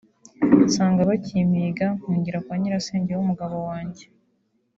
[0.65, 4.05] nsanga bakimpiga mpungira kwa nyirasenge w’umugabo wanjye